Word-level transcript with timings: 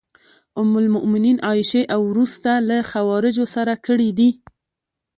ام 0.59 0.71
المومنین 0.83 1.37
عایشې 1.47 1.81
او 1.93 2.01
وروسته 2.11 2.51
له 2.69 2.77
خوارجو 2.89 3.45
سره 3.55 3.73
کړي 3.85 4.09
دي. 4.17 4.29